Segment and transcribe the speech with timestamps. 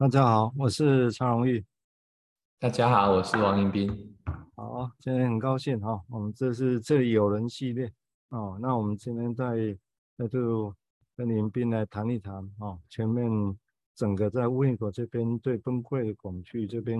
[0.00, 1.62] 大家好，我是常荣玉。
[2.58, 4.16] 大家好，我是王迎宾。
[4.56, 7.92] 好，今天很高兴哈，我们这是这里有人系列
[8.30, 8.58] 哦。
[8.62, 9.76] 那我们今天在
[10.16, 10.74] 在就
[11.14, 13.30] 跟迎宾来谈一谈哦，前面
[13.94, 16.98] 整个在温尼伯这边对崩溃的恐惧这边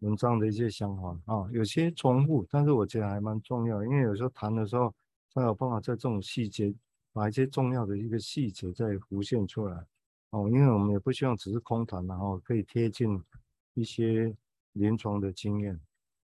[0.00, 4.92] 文章的一些想法啊，有些重复，但是我觉得还蛮重要，因为有时候谈的时候
[5.32, 6.74] 才有办法在这种细节
[7.12, 9.86] 把一些重要的一个细节再浮现出来
[10.32, 10.50] 哦。
[10.50, 13.22] 因为我们也不希望只是空谈，然后可以贴近
[13.72, 14.36] 一些。
[14.74, 15.78] 临床的经验，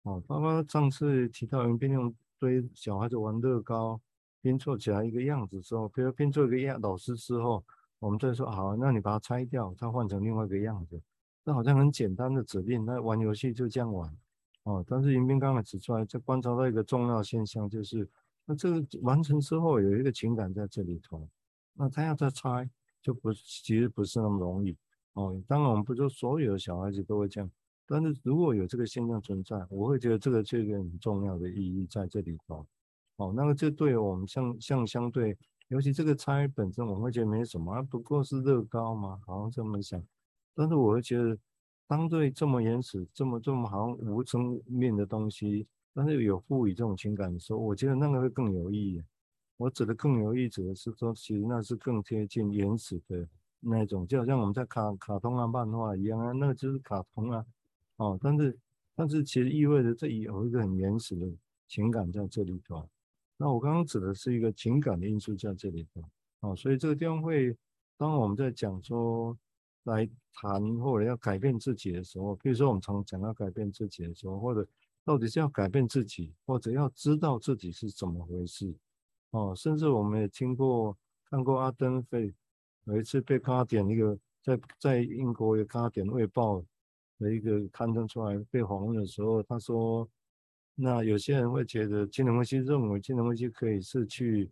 [0.03, 4.01] 哦，爸爸上次提到迎宾用堆小孩子玩乐高
[4.41, 7.63] 拼凑起来一个样子之后，比如拼凑一个样老师之后，
[7.97, 11.01] 我们再说好，那你把它拆掉，它换成另外一个样子，
[11.45, 14.13] 那好像很简单的指令，那玩游戏就这样玩，
[14.63, 18.05] 哦，但是迎宾刚才指出来，这观察到一个重要现象，就是
[18.43, 21.25] 那这个完成之后有一个情感在这里头，
[21.71, 22.69] 那他要再拆
[23.05, 24.75] 就不其实不是那么容易，
[25.13, 27.47] 哦，当然我们不说所有的小孩子都会这样。
[27.85, 32.65] 但是如果有这个现象存在，我会觉得这个是一个很重要的意义在这里头。
[33.17, 40.03] 哦，那个这对我们像像相对，尤其这个差异本身，我会觉得没什么，啊、不过是乐高嘛，好像这么想。
[40.55, 41.37] 但是我会觉得，
[41.85, 49.03] 当对这么原始、这么这么好像无生命的东西，但是有赋予这种情感的时候，我觉得那个会更有意义。
[49.57, 53.27] 我指的更有意思，的是说，其实那是更贴近原始的
[53.61, 57.45] 那种，就好像我们在卡卡通啊、漫画一样啊，那就是卡通啊。
[57.95, 58.57] 哦，但是，
[58.95, 61.25] 但是其实意味着这有一个很原始的
[61.67, 62.85] 情感在这里头。
[63.37, 66.03] 那我刚刚指的是一个情感的因素在这里头。
[66.41, 67.55] 哦，所以这个地方会，
[67.97, 69.37] 当我们在讲说
[69.83, 74.67] 来谈或者要改变自己的时候，比如说我们常讲要改变自己的时候，或者
[75.05, 78.75] 到底是要改变自己，或者要知道自己是怎么回事。
[79.35, 80.97] 哦，甚至我们也听过
[81.29, 82.33] 看过阿登费
[82.85, 86.63] 有一次被卡点一个在在英国有卡点卫报。
[87.17, 90.05] 的一个刊登出来被访问的时候，他说
[90.75, 94.51] ：“那有些人会觉得金融危机认为金融危机可以是去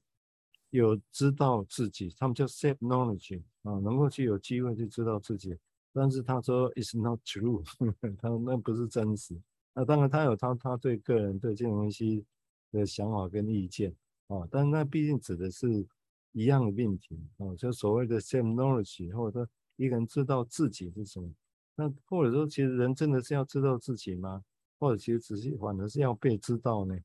[0.69, 5.53] 有知道自己，他们叫 self knowledge 啊，能够去有机会去知道自己。
[5.91, 7.61] 但是他说 it's not true，
[8.21, 9.37] 他说那不是真实。
[9.73, 12.23] 那当然他有他他对个人对金融分析
[12.71, 13.93] 的想法跟意见
[14.39, 15.85] 啊，但那毕竟指的是
[16.31, 21.29] 一样的命题啊，就所谓的 same knowledge，或者说一个人知道自己是什么。”
[21.75, 24.43] 那或者说，其实人真的是要知道自己吗？
[24.79, 26.95] 或者其实只是反而是要被知道呢？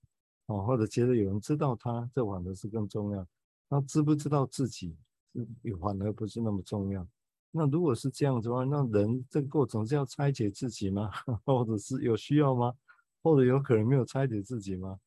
[0.47, 3.27] 哦，或者觉得有人知道他，这反而是更重要。
[3.71, 4.94] 他知不知道自己，
[5.62, 7.06] 也反而不是那么重要。
[7.50, 11.11] 那如果是这样子的话，那人这个过程是要拆解自己吗？
[11.47, 12.75] 或者是有需要吗？
[13.22, 14.99] 或者有可能没有拆解自己吗？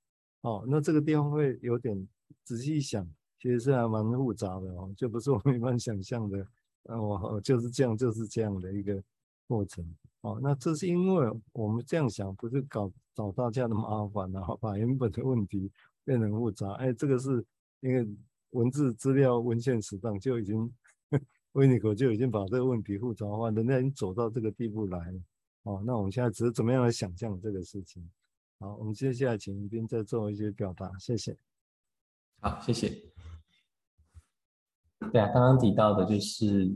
[0.41, 2.07] 哦，那这个地方会有点
[2.43, 3.07] 仔细想，
[3.39, 6.45] 其实是还蛮复杂的哦，就不是我们一般想象的。
[6.83, 9.01] 啊，我就是这样，就是这样的一个。
[9.47, 9.85] 过程
[10.21, 15.69] 哦，那这是因为我们这样想，不是搞找大家的麻烦，然 后把原本的问题
[16.05, 16.71] 变成复杂。
[16.75, 17.45] 哎，这个是
[17.81, 18.07] 因为
[18.51, 20.73] 文字资料文献史上就已经
[21.51, 25.19] 维尼伯就已经把这个问题复杂化，人家已经走到这个地步来了。
[25.63, 28.09] 哦，那我们现在只是怎么样来想象这个事情。
[28.61, 31.35] 好，我们接下来请迎宾再做一些表达，谢谢。
[32.39, 32.89] 好，谢谢。
[35.11, 36.71] 对啊，刚刚提到的就是。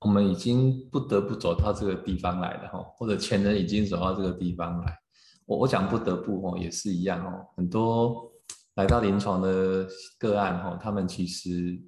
[0.00, 4.98] 我们已经不得不走到这个地方来了哈，或者前人已经走到这个地方来。
[5.46, 7.46] 我我讲不得不哦，也是一样哦。
[7.56, 8.30] 很多
[8.74, 11.82] 来到临床的个案哈，他们其实，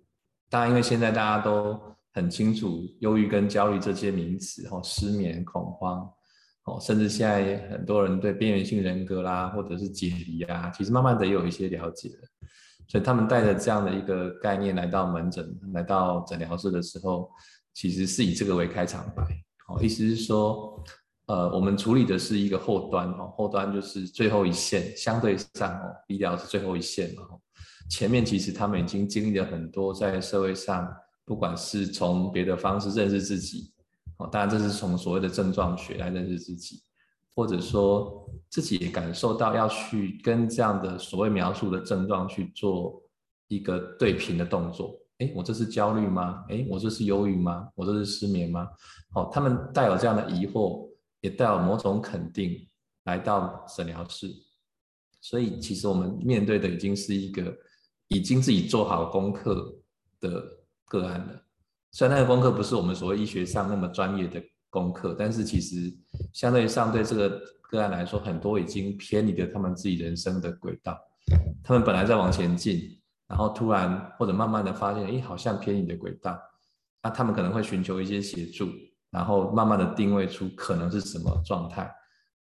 [0.49, 1.79] 当然因为现在大家都
[2.15, 6.11] 很清楚忧郁跟焦虑这些名词哈，失眠、恐慌
[6.67, 12.29] 哦，甚至现在很多人对边缘性人格啦，或者是解离啊，其实慢慢的也有一些了解了。
[12.87, 17.29] 所以他们带着这样的一个概念来到门诊，来到诊疗室的时候。
[17.79, 19.23] 其实是以这个为开场白，
[19.69, 20.83] 哦，意思是说，
[21.27, 27.23] 呃，我们处理的是一个后端，哦，后端就是最后一线，相对上，哦，医疗是最后一线嘛，
[27.91, 30.91] 前面其实他们已经经历了很多，在社会上，
[31.27, 33.71] 不管是从别的方式认识自己，
[34.19, 36.83] 哦，当然这是从所谓的症状学来认识自己，
[37.35, 43.03] 或者说自己也感受到要去跟这样的所谓描述的症状去做
[43.49, 44.99] 一个对频的动作。
[45.19, 46.45] 哎，我这是焦虑吗？
[46.49, 47.69] 哎，我这是忧郁吗？
[47.75, 48.69] 我这是失眠吗？
[49.15, 50.91] 哦，他们带有这样的疑惑，
[51.21, 52.69] 也带有某种肯定，
[53.05, 54.31] 来到诊疗室。
[55.23, 57.57] 所以，其实我们面对的已经是一个
[58.09, 59.75] 已经自己做好功课
[60.21, 60.45] 的
[60.85, 61.43] 个案了。
[61.97, 64.39] 虽然那个功课不是我们所谓医学上那么专业的
[64.69, 65.91] 功课，但是其实
[66.31, 67.41] 相对上对这个
[67.71, 70.95] 个案来说，很多已经偏离了他们自己人生的轨道。
[71.65, 72.79] 他们本来在往前进。
[73.27, 76.39] 然后突然或者慢慢的发现，哎，好像偏离的轨道，
[77.03, 78.69] 那他们可能会寻求一些协助，
[79.11, 81.91] 然后慢慢的定位出可能是什么状态，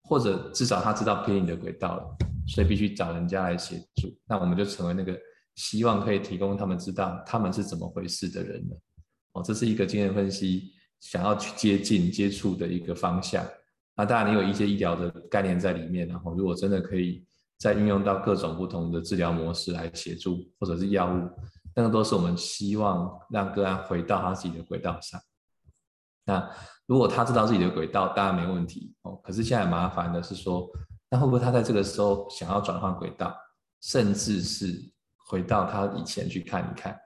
[0.03, 2.17] 或者至少他知道偏离的轨道了，
[2.47, 4.17] 所以必须找人家来协助。
[4.29, 5.19] 那我们就成为那个
[5.57, 8.77] 希望可以提供他们知道他们是怎么回事的人了。
[9.37, 13.47] 哦，这是一个经验分析想要去接近接触的一个方向。
[13.95, 17.25] 那当然，你有一些医疗的概念在里面，然后如果真的可以
[17.59, 21.29] 再运用到各种不同的治疗模式来协助，或者是药物，
[21.75, 25.21] 那个都是我们希望让个案回到他自己的轨道上。
[26.25, 26.51] 那
[26.87, 29.21] 如果他知道自己的轨道，当然没问题哦。
[29.23, 30.67] 可是现在麻烦的是说，
[31.11, 33.35] 那会不会他在这个时候想要转换轨道，
[33.83, 34.75] 甚至是
[35.29, 36.99] 回到他以前去看一看，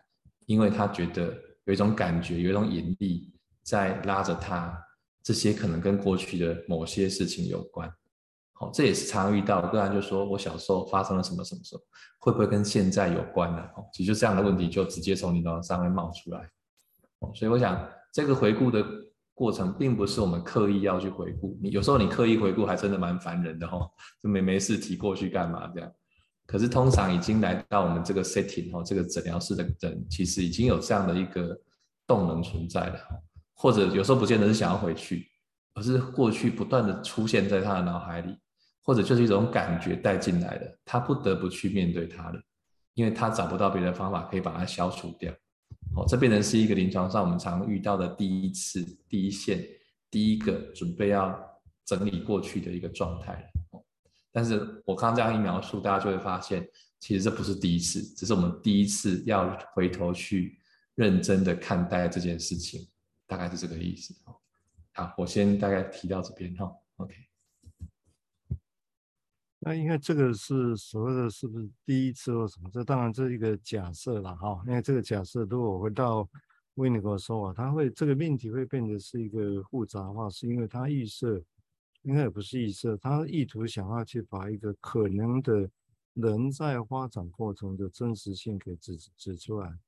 [0.46, 1.32] 因为他觉得
[1.64, 4.76] 有一种感觉，有一种引力在拉着他，
[5.22, 7.92] 这些可能跟过去的某些事情有关。
[8.52, 11.82] 好，这也是常遇到，个案就说我小时候发生了什么什么时候，
[12.18, 13.62] 会不会跟现在有关呢？
[13.76, 16.40] 哦，其实这样的问题就直接从你脑上面冒出来。
[17.20, 18.84] 哦，所以我想这个回顾的。
[19.32, 23.90] 过程并不是我们刻意要去回顾，你有时候你刻意回顾还真的蛮烦人的哦，
[24.22, 25.90] 就没没事提过去干嘛这样。
[26.50, 31.56] 可是通常已经来到我们这个 setting 哦，这个诊疗室的人其实已经有这样的一个
[32.08, 32.98] 动能存在了，
[33.54, 35.28] 或者有时候不见得是想要回去，
[35.74, 38.36] 而是过去不断的出现在他的脑海里，
[38.82, 42.42] 或者就是一种感觉带进来的，他不得不去面对它了，
[42.94, 45.32] 因为他找不到别的方法可以把它消除掉。
[45.94, 49.64] 哦，这变成是一个临床上我们常遇到的第一次、第一线、
[50.10, 51.40] 第一个准备要
[51.86, 53.48] 整理过去的一个状态。
[54.32, 56.68] 但是我刚刚这样一描述，大家就会发现，
[56.98, 60.58] 其实这不是第一次，只是我们第一次要回头去
[60.94, 62.88] 认真的看待这件事情，
[63.26, 64.14] 大概是这个意思。
[64.92, 67.14] 好，我先大概提到这边哈，OK。
[69.62, 72.70] 那应该这个是所谓的是不是第一次或什么？
[72.72, 74.62] 这当然这是一个假设了哈。
[74.66, 76.26] 因为这个假设，如果回到
[76.76, 81.42] 威尼格说啊，他会这个命题会变得是一个复杂化，是因为他预设，
[82.02, 85.70] 应该也不是预设，他意图想要去把一个可能的
[86.14, 89.78] 人在发展过程的真实性给指指出来。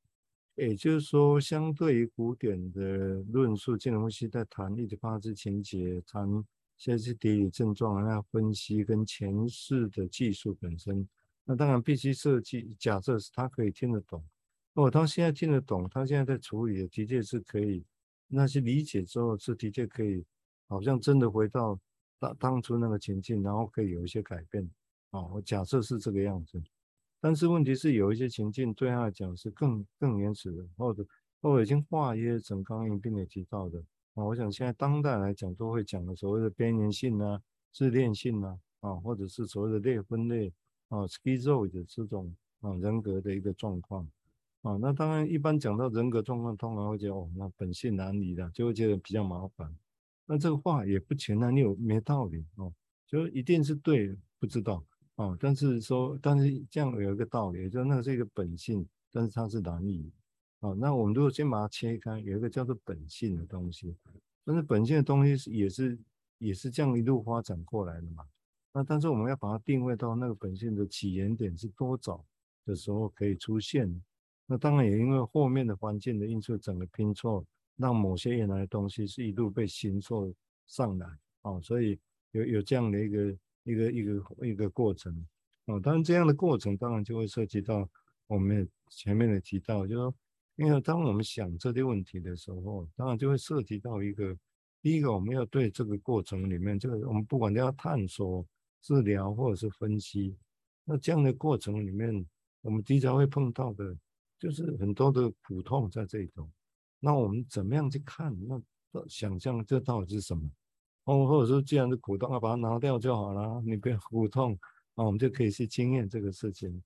[0.55, 2.81] 也就是说，相对于古典的
[3.31, 6.44] 论述，精神分析在谈意的八字情节，谈。
[6.79, 11.09] 歇斯底里症状，那分析跟前世的技术本身，
[11.44, 14.20] 那当然必须设计假设是他可以听得懂。
[14.73, 17.85] 哦，他现在听得懂，他现在在处理的的确是可以，
[18.26, 20.25] 那些理解之后是的确可以，
[20.67, 21.79] 好像真的回到
[22.23, 24.71] 当当初那个情境，然后可以有一些改变。
[25.11, 26.63] 哦，我假设是这个样子，
[27.21, 31.05] 但是问题是有一些情境对他来讲是更更原始的，或者
[31.41, 33.79] 或者已经化约成刚刚并没提到的。
[34.15, 37.41] 啊，我想现在当代来讲都会讲的所谓的边缘性啊、
[37.73, 40.53] 自恋性啊，啊，或者是所谓的裂分裂
[40.89, 44.09] 啊、schizoid 这种啊人格的一个状况
[44.63, 44.77] 啊。
[44.81, 49.75] 那当然，一般讲到人格状况，通常会觉得哦，那本性难移的，就会觉得比较麻烦。
[50.27, 52.73] 那这个话也不全然有没道理哦，
[53.07, 54.85] 就一定是对，不知道
[55.17, 55.37] 啊。
[55.39, 60.11] 但是说，但是这样有一个道理，就那个是一个本性，但是它是难以
[60.61, 63.97] 哦，那我们如果先把它切开，有一个叫做本性的东西，
[64.45, 65.99] 但是本性的东西是也是
[66.39, 68.25] 也是这样一路发展过来的嘛。
[68.73, 72.25] 那但是我们要把它定位到那个本性的起源点是多早
[72.65, 74.03] 的时候可以出现。
[74.47, 77.45] 那当然也因为后面的环境的因素整个拼凑，
[77.82, 80.34] 让某些原来的东西是一路被形塑
[80.66, 81.07] 上来。
[81.42, 81.99] 哦，所以
[82.30, 85.12] 有有这样的一个一个一个一个过程。
[85.66, 87.87] 哦，当然这样的过程当然就会涉及到
[88.26, 90.14] 我们前面的提到，就是说。
[90.57, 94.37] 因为当我们想这些问题的时候，当然就会涉及到一个，
[94.83, 98.47] 第一个我们要对这个过程里面，这个我们不管要探索、
[98.83, 100.37] 治疗或者是分析，
[100.85, 102.25] 那这样的过程里面，
[102.61, 103.97] 我们经常会碰到的，
[104.38, 106.49] 就是很多的苦痛在这里头。
[107.04, 108.32] 那我们怎么样去看？
[108.47, 108.62] 那
[109.09, 110.49] 想象这到底是什么？
[111.04, 114.59] 哦，或者说既然是苦痛，那把它拿掉就好了，你不要苦痛，
[114.94, 116.82] 啊，我们就可以去经验这个事情。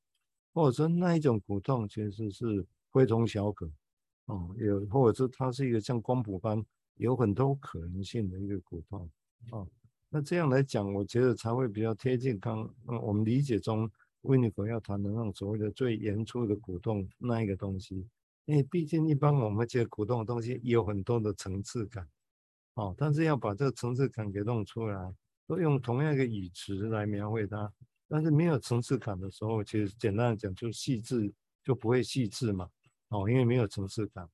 [0.54, 2.66] 或者说那一种苦痛其实是。
[2.92, 3.70] 非同小可，
[4.24, 9.10] 哦，有或者说它是一个像光谱般有很多可能性的一个苦痛，
[9.50, 9.68] 哦，
[10.08, 13.90] 那这样来讲，我觉得才会比较贴近刚嗯我们理解中
[14.22, 18.08] 维尼口要谈的那种所谓的最严初的苦痛那一个东西，
[18.46, 22.08] 因为毕竟一般我们觉得苦痛的东西有很多的层次感，
[22.74, 25.14] 哦，但是要把这个层次感给弄出来，
[25.46, 27.70] 都用同样一个语词来描绘它，
[28.08, 32.68] 但是没有层次感的时候，其实简单的讲就细致就不会细致嘛。
[33.08, 34.28] 哦，因为没有层次感，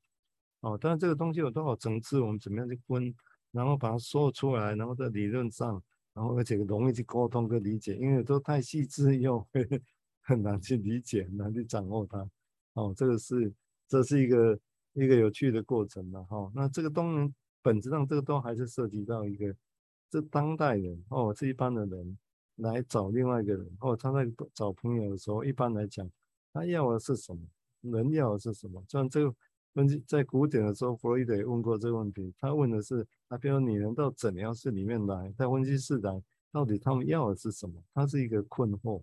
[0.60, 3.14] 哦，但是这个东西有多少层次，我们怎么样去分，
[3.50, 5.82] 然后把它说出来，然后在理论上，
[6.14, 9.66] 然后而且容易去沟通跟理解，因为都太细致又会
[10.22, 12.26] 很难去理解，很难去掌握它，
[12.72, 13.52] 哦，这个是
[13.92, 14.58] 这是一个
[14.94, 16.52] 一个有趣的过程了哈、哦。
[16.54, 17.30] 那这个东
[17.60, 19.54] 本质上这个都还是涉及到一个，
[20.08, 22.18] 这当代人哦，这一般的人
[22.56, 26.10] 来找另外一个人，或、哦、他在找朋友的时候，一般来讲，
[26.54, 27.42] 他要的是什么？
[27.82, 28.82] 人要的是什么？
[28.88, 29.34] 像这个
[29.74, 37.74] 问题，在古典的时候，弗洛伊德也问过这个问题，他问的是，他比如女人到诊疗室里面来，在分析室来，到底他们要的是什么？
[37.92, 39.02] 他是一个困惑。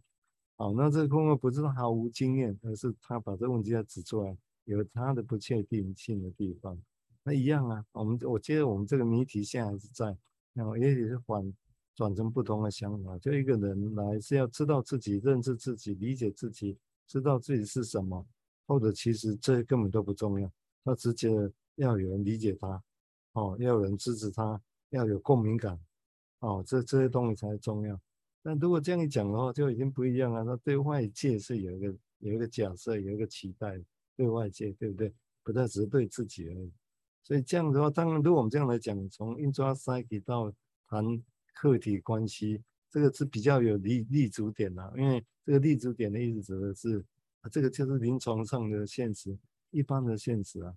[0.57, 4.35] 好，那这个困惑不是毫无经验，而是他把这个问题要指出来，
[4.69, 6.79] 有他的不确定性的地方。
[7.23, 10.15] 那一样啊，我们我觉得我们这个谜题现在还是在，
[10.53, 11.53] 那也许是转
[11.95, 18.25] 转成不同的想法，就一个人来是要知道自己、认识自己、理解自己、知道自己是什么，
[18.67, 20.49] 或者其实这根本都不重要，
[20.85, 21.29] 他直接
[21.75, 22.81] 要有人理解他，
[23.33, 24.61] 哦，要有人支持他，
[24.91, 25.77] 要有共鸣感，
[26.39, 27.99] 哦，这这些东西才重要。
[28.41, 30.45] 但如果这样一讲的话，就已经不一样了。
[30.45, 33.77] 他对外界是有一个有一个假设，有一个期待，
[34.19, 35.13] 对外界对不对？
[35.43, 36.69] 不再只是对自己而已。
[37.23, 40.53] 所以这样的话，当然，如果我们这样来讲，从 intrapsyche 到
[40.89, 41.23] 谈
[41.53, 42.61] 客体关系，
[42.91, 44.93] 这个是比较有立立足点的。
[44.97, 47.05] 因为这个立足点的意思指的是，
[47.49, 49.37] 这个就是临床上的现实，
[49.71, 50.75] 一般的现实啊。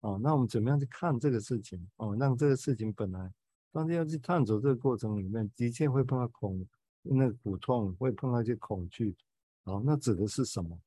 [0.00, 1.80] 哦，那我们怎么样去看这个事情？
[1.96, 3.32] 哦，让这个事情本来，
[3.72, 6.62] 当然要去探索这个过程里面，的确会碰到恐，
[7.00, 9.16] 那个苦痛，会碰到一些恐惧。
[9.64, 10.78] 哦，那指的是什么？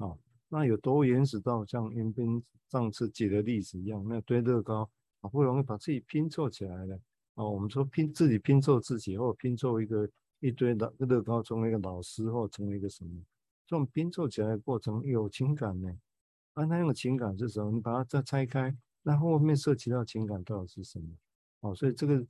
[0.00, 0.18] 哦。
[0.54, 4.86] 那有多原始到像云斌上次举的例子一样，那堆乐高
[5.22, 6.94] 好不容易把自己拼凑起来了
[7.36, 7.42] 啊！
[7.42, 10.06] 我们说拼自己拼凑自己，或拼凑一个
[10.40, 13.18] 一堆的乐高，成为一个老师或成为一个什么？
[13.66, 15.90] 这种拼凑起来的过程有情感呢？
[16.52, 17.72] 啊，那种情感是什么？
[17.72, 21.08] 你把它再拆开，那后面涉及到情感到底是什么？
[21.60, 22.22] 哦，所以这个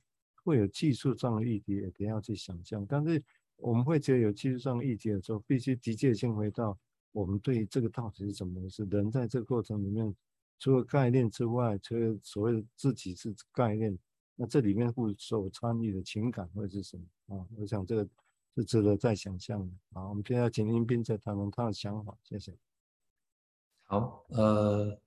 [0.45, 2.85] 会有技术上的议题，也得要去想象。
[2.87, 3.21] 但是
[3.57, 6.79] 我们会觉得有技术上的议题的时候，必须直接先回到。
[7.13, 8.83] 我们对这个到底是怎么回事？
[8.91, 10.13] 人在这个过程里面，
[10.59, 13.97] 除了概念之外，除了所谓的自己是概念，
[14.35, 17.45] 那这里面会受参与的情感会是什么啊？
[17.55, 18.09] 我想这个
[18.55, 20.09] 是值得再想象的啊。
[20.09, 22.51] 我们现在请林斌再谈谈他的想法，谢谢。
[23.83, 24.99] 好，呃，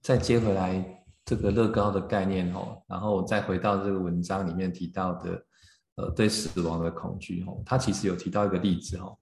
[0.00, 5.46] 再接回来这个乐高的概念哦，然后再回到这个文章里面提到的，
[5.94, 9.16] 呃，对死亡的恐惧哦，他其实有提到一个例子哦。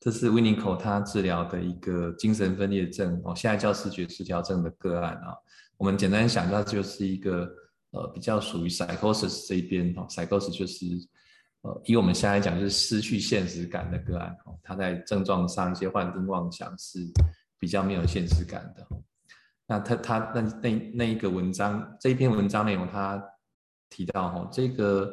[0.00, 5.34] 这是 Winiko 他治疗的一个精神分裂症哦，现在叫视觉失调症的个案啊。
[5.76, 7.48] 我们简单想到就是一个
[7.90, 10.86] 呃比较属于 psychosis 这一边哦，psychosis 就是
[11.62, 17.00] 呃以我们现在讲就是失去现实感的个案哦，他在症状上一些幻听妄想是
[17.58, 18.86] 比较没有现实感的。
[19.66, 23.22] 那他他那那那一个文章这一篇文章内容他
[23.90, 25.12] 提到哦，这个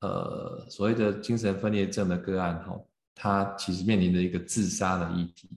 [0.00, 2.84] 呃所谓的精神分裂症的个案哦。
[3.18, 5.48] 他其实面临着一个自杀的议题，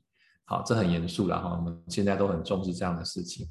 [0.46, 1.58] 好，这很严肃了哈。
[1.58, 3.46] 我们现在都很重视这样的事情。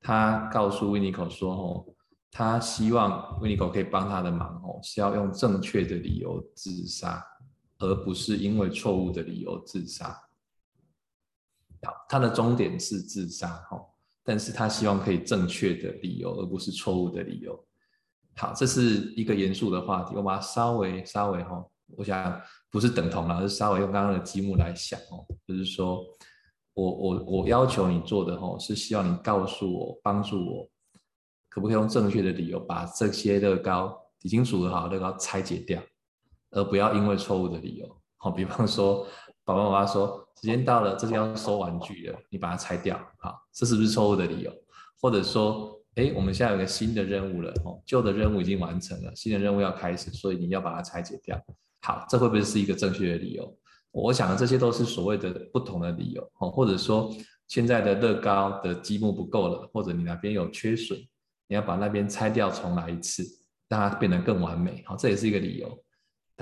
[0.00, 1.94] 他告诉维尼口说，哦，
[2.30, 7.22] 他希望维尼口可以帮他的忙哦，是要用正确的理由自杀，
[7.78, 10.08] 而不是因为错误的理由自杀。
[11.82, 13.78] 好，他的终点是自杀哈，
[14.24, 17.62] 但是他希望可以正确的理由，而不是错误的理由。
[18.34, 21.62] 好，这是一个严肃的话题，我把它稍微稍微哈，
[21.96, 22.40] 我想。
[22.72, 26.02] 不是等同了，是稍微用刚刚的积木来想哦，就是说
[26.72, 30.66] 我我我要求你做的哦，是希望你告诉我，帮助我，
[31.50, 35.82] 可不可以用正确的理由把这些乐高已经组合好的乐高拆解掉，
[36.52, 38.00] 而不要因为错误的理由。
[38.16, 39.06] 好，比方说
[39.44, 44.50] 爸爸妈妈说时间到了，这是要收玩具了，你把它拆掉，好，这是不是错误的理由？
[44.98, 51.38] 或者说，哎，我们现在有个新的任务了哦，旧的任务已经完成了，新的任务要开始，所以你要把它拆解掉。
[51.82, 53.58] 好，这会不会是一个正确的理由？
[53.90, 57.14] 我想这些都是所谓的不同的理由哦，或者说
[57.48, 60.98] 现在的乐高的积木不够了，或者你那边有缺损，
[61.48, 63.22] 你要把那边拆掉重来一次，
[63.68, 64.82] 让它变得更完美。
[64.86, 65.84] 好，这也是一个理由。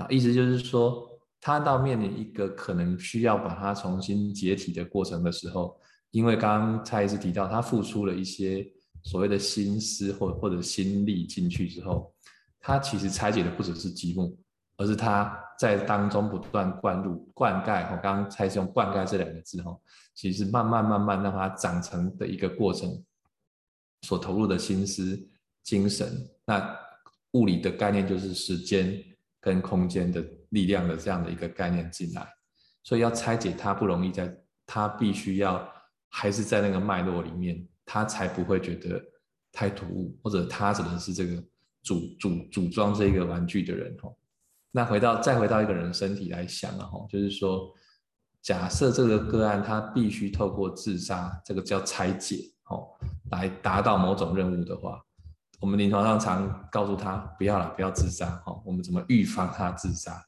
[0.09, 1.05] 意思就是说，
[1.41, 5.75] 他到面临一个可能需要把它重新解体的过程的时候，
[6.11, 8.65] 因为刚刚蔡医师提到，他付出了一些
[9.03, 12.13] 所谓的心思或或者心力进去之后，
[12.59, 14.37] 他其实拆解的不只是积木。
[14.81, 19.77] 而是他在当中不断灌入、灌溉，我刚刚才是用“灌溉”这两个字哈，
[20.15, 22.89] 其实慢慢慢慢让它长成的一个过程，
[24.01, 25.15] 所投入的心思、
[25.61, 26.75] 精神，那
[27.33, 28.99] 物理的概念就是时间
[29.39, 32.27] 跟空间的力量的这样的一个概念进来，
[32.81, 34.35] 所以要拆解它不容易，在
[34.65, 35.71] 它必须要
[36.09, 38.99] 还是在那个脉络里面，它才不会觉得
[39.51, 41.35] 太突兀，或者它只能是这个
[41.83, 44.11] 组组组装这个玩具的人哈。
[44.71, 47.69] 那回到再回到一个人身体来想了哈，就是说，
[48.41, 52.37] 假设这个个案他必须透过自杀，这个叫拆解
[52.69, 52.87] 哦，
[53.31, 55.01] 来达到某种任务的话，
[55.59, 58.61] 我们临床上常告诉他不要了，不要自杀哈。
[58.65, 60.23] 我们怎么预防他自杀，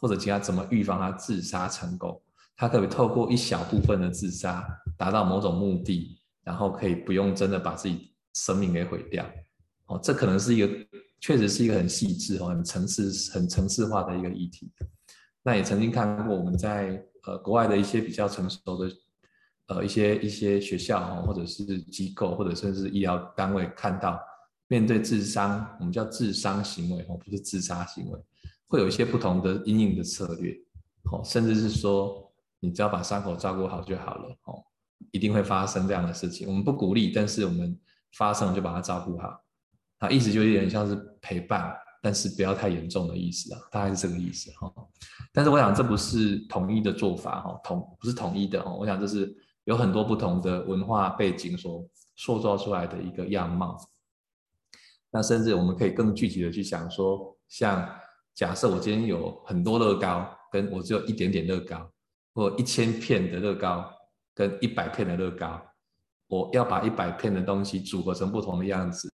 [0.00, 2.22] 或者其他怎么预防他自杀成功？
[2.56, 4.64] 他可以透过一小部分的自杀
[4.96, 9.26] 达到某种目的，然后可以不用真的把自己生命给毁掉。
[9.86, 10.68] 哦，这可能是一个
[11.20, 14.70] 确实是一个很细致哦、很层次、很层次化的一个议题。
[15.42, 18.92] 那也曾经看过我们在呃国外的一些比较成熟的
[19.68, 24.20] 呃一些一些学校哈，或者是机构，或者甚至医疗单位看到。
[24.66, 28.18] 面对自伤，我们叫自伤行为哦，不是自杀行为，
[28.66, 30.54] 会有一些不同的阴影的策略，
[31.12, 34.64] 哦，甚至是说，你只要把伤口照顾好就好了，哦，
[35.12, 36.48] 一定会发生这样的事情。
[36.48, 37.78] 我们不鼓励，但是我们
[38.16, 39.38] 发生就把它照顾好，
[40.10, 44.72] 意思就有点像是陪伴，但是不要太严重的意思啊，大概是这个意思哈。
[45.32, 49.34] 但是我想这不是统一的做法哈，统不是统一的哦，我想这是
[49.64, 51.84] 有很多不同的文化背景所
[52.16, 53.76] 塑造出来的一个样貌。
[55.10, 57.88] 那甚至我们可以更具体的去想说，像
[58.34, 61.88] 假设我今天有很多乐高，跟我只有一点点乐高，
[62.34, 63.88] 或一千片的乐高，
[64.34, 65.62] 跟一百片的乐高，
[66.26, 69.08] 我要把一百片的东西组合成不同的样子，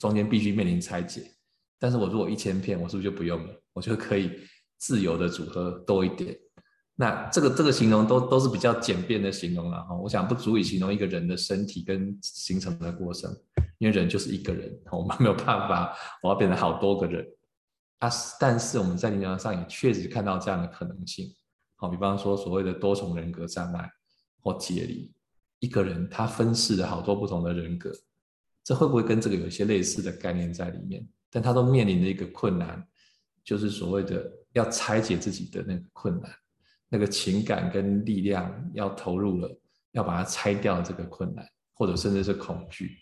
[0.00, 1.30] 中间必须面临拆解。
[1.78, 3.54] 但是我如果一千片，我是不是就不用了？
[3.72, 4.32] 我就可以
[4.78, 6.36] 自由的组合多一点。
[6.96, 13.30] 那这个这个形容都都是比较简便的形容了哈，我想不足以形容一个人的身体跟形成的过程。
[13.78, 17.26] 因为人就是一个人，我们没有办法，我要变成好多个人
[18.00, 18.10] 啊！
[18.38, 21.34] 但是我们在临床上也确实看到这样的可能性，
[21.76, 23.90] 好，比方说所谓的多重人格障碍
[24.42, 25.10] 或解离，
[25.60, 27.90] 一个人他分饰了好多不同的人格，
[28.70, 31.04] 这会不会跟这个有一些类似的概念在里面？
[31.28, 32.80] 但他都面临着一个困难，
[33.42, 36.30] 就是所谓的要拆解自己的那个困难，
[36.88, 39.60] 那个情感跟力量要投入了，
[39.90, 42.96] 要把它拆掉这个困难，或者甚至是恐惧。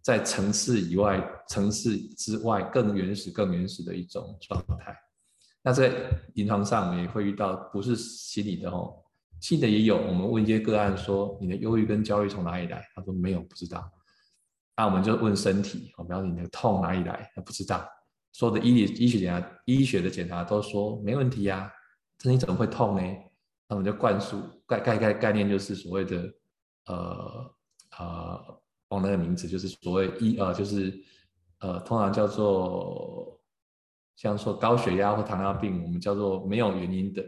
[0.00, 4.94] 在层次以外，层次之外更原始、更原始的一种状态。
[5.60, 5.92] 那在
[6.34, 8.94] 临床上，我们也会遇到不是心理的哦，
[9.40, 9.96] 心理的也有。
[9.96, 13.90] 我们问一些个案说：“你的忧郁跟焦虑从哪里来？”他说：“没有，不知道。”
[14.80, 17.30] 那我们就问身体，我们要你的痛哪里来？
[17.34, 17.86] 他不知道。
[18.32, 21.72] 所有的医理医学检查、医学的检查都说没问题呀、啊，
[22.16, 23.02] 这你怎么会痛呢？
[23.68, 26.32] 那我们就灌输概概概概念，就是所谓的
[26.86, 27.54] 呃
[27.98, 28.60] 呃。
[28.88, 30.98] 忘那个名字，就是所谓医呃，就是
[31.58, 33.38] 呃，通常叫做
[34.16, 37.22] 像说高血压或糖尿病，我们叫做没有原因的，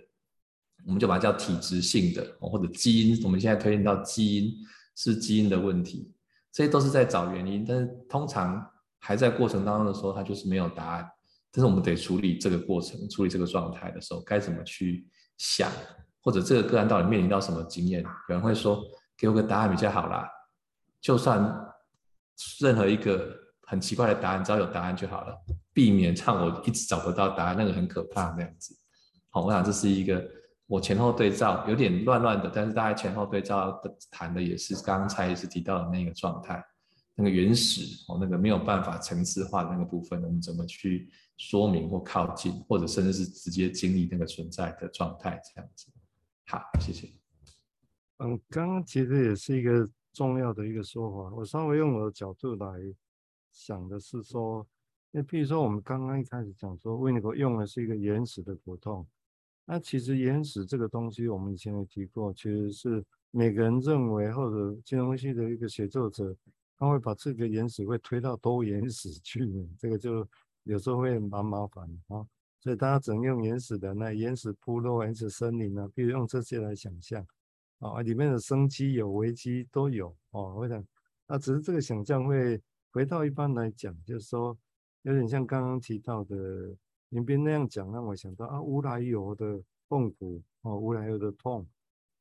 [0.86, 3.22] 我们就把它叫体质性的，或者基因。
[3.22, 4.52] 我们现在推论到基因
[4.96, 6.12] 是基因的问题，
[6.52, 7.64] 这些都是在找原因。
[7.66, 8.64] 但是通常
[8.98, 11.08] 还在过程当中的时候，它就是没有答案。
[11.50, 15.70] 但是我们得处理这个过程，处理这个状态的时候，该怎么去想，
[16.22, 18.02] 或者这个个案到底面临到什么经验？
[18.02, 18.82] 有人会说，
[19.18, 20.26] 给我个答案比较好啦。
[21.00, 21.42] 就算
[22.60, 23.36] 任何一个
[23.66, 25.36] 很奇怪的答案，只要有答案就好了，
[25.74, 28.74] 避免让我一直找不到答案，那个很可怕那样子。
[29.28, 30.24] 好，我想这是一个
[30.72, 36.64] 我前后对照有点乱乱的，但是大家前后对照的谈的也是刚才也是提到的那个状态，
[37.14, 45.88] 那个原始哦，那个没有办法层次化的那个部分，我们怎么去说明或靠近，或者甚至是直接经历那个存在的状态这样子。
[46.46, 47.06] 好，谢谢。
[48.20, 49.86] 嗯，刚刚其实也是一个。
[50.14, 52.66] 重要的一个说法，我稍微用我的角度来
[53.50, 54.66] 想的是说，
[55.10, 59.06] 那比如说我们刚刚一开始讲说，维尼口用的是一个原始的骨痛，
[59.72, 66.36] 那其实原始这个东西，我们以前也提过，其实是每个人认为或者金融系的一个写作者，
[66.76, 70.28] 他会把这个原始会推到多原始去， 这个就
[70.64, 72.20] 有时候会蛮麻烦的啊，
[72.60, 77.26] 所以大家只能用原始的那原始部落、原始森林啊，比如用这些来想象。
[77.78, 80.54] 啊，里面的生机有危机都有哦。
[80.54, 80.84] 我想，
[81.26, 84.54] 那只是这个想象会回到一般来讲，就是说
[85.00, 86.76] 有点像刚刚提到的
[87.12, 91.66] 林斌那样讲，让我想到啊，无来由的痛苦哦，无来由的痛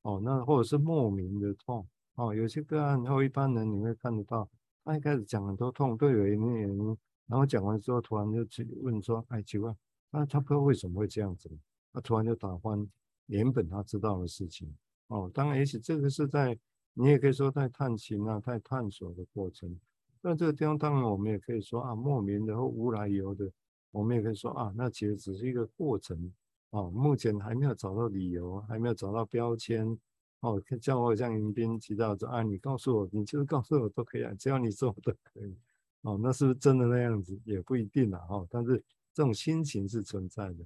[0.02, 2.36] 哦，那或者是莫名的痛哦。
[2.36, 4.50] 有些个案后一般人你会看得到，
[4.84, 9.74] 他一开始讲很多痛都有原因，然后讲完之后突然就去问说，哎，奇怪，
[10.10, 11.50] 那他不知道为什么会这样子，
[11.94, 12.86] 他突然就打翻
[13.28, 14.76] 原本他知道的事情。
[15.08, 16.60] 哦，当然，也许这个是在
[16.94, 19.74] 你也可以说在探寻啊，在探索的过程。
[20.22, 23.50] 那这个地方，当然我们也可以说啊，莫名的或无来由的，
[23.92, 26.32] 我们也可以说啊，那其实只是一个过程。
[26.72, 29.98] 哦，目前还没有找到理由，还没有找到标签。
[30.40, 35.56] 哦，叫我像迎宾提到说啊，你告诉我，你就是告诉我都可以啊，只要你说都可以。
[36.02, 38.26] 哦，那是不是真的那样子也不一定啊。
[38.30, 40.66] 哦，但是这种心情是存在的。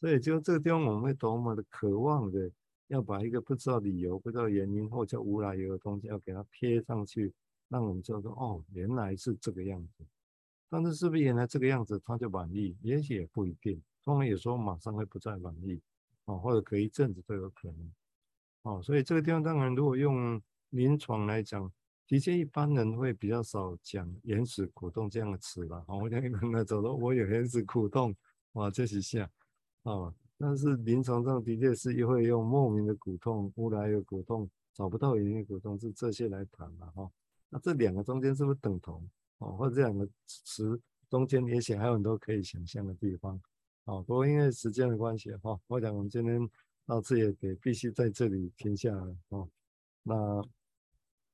[0.00, 2.50] 所以就这个地方，我们会多么的渴望的。
[2.88, 7.32] 要把一个不知道理由、不知道原因或者无来由的东西，要给它贴上去，
[7.68, 10.04] 让我们知道说，哦，原来是这个样子。
[10.68, 12.76] 但是是不是原来这个样子他就满意？
[12.82, 15.80] 也许也不一定，通常有时候马上会不再满意，
[16.24, 17.92] 哦，或者隔一阵子都有可能，
[18.62, 21.70] 哦，所以这个地方当然如果用临床来讲，
[22.08, 28.14] 的确一般人会比较少讲原始股痛这样的词吧，哦，我讲一般来走了，我有原始股痛，
[28.52, 29.30] 哇，这是下，
[29.84, 37.10] 哦，但是临床上的确是又会用莫名的股痛、忽来有股痛、找不到原因的股痛，是这些来谈嘛，哈、
[37.48, 39.08] 那这两个中间是不是等同？
[39.38, 43.40] 哦，或者这两个词中间也许还有很多可以想象的地方。
[43.84, 46.48] 哦，不过因为时间的关系，哈、哦，我想我们今天
[46.84, 49.16] 到这也得必须在这里停下来。
[49.28, 49.48] 哦，
[50.02, 50.42] 那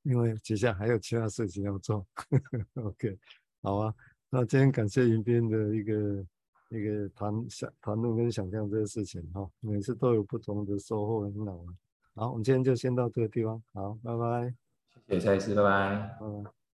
[0.03, 2.05] 因为接下来还有其他事情要做。
[2.75, 3.17] OK，
[3.61, 3.95] 好啊。
[4.29, 6.25] 那今天感谢云斌的一个
[6.69, 11.77] 一个谈想谈论跟想象这个事情，哈、哦，每次都有不同的收获，很好玩。
[12.15, 13.61] 好，我们今天就先到这个地方。
[13.73, 14.53] 好，拜拜。
[15.07, 16.17] 谢谢蔡医师，拜拜。
[16.19, 16.62] 拜拜。